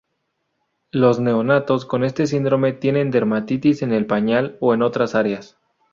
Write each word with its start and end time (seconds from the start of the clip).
Los 0.89 1.19
neonatos 1.19 1.85
con 1.85 2.03
este 2.03 2.25
síndrome 2.25 2.73
tienen 2.73 3.11
dermatitis 3.11 3.83
en 3.83 3.91
el 3.93 4.07
pañal 4.07 4.57
o 4.59 4.73
en 4.73 4.81
otras 4.81 5.13
áreas. 5.13 5.59